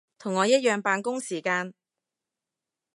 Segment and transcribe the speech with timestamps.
[0.17, 1.75] 同我一樣扮工時間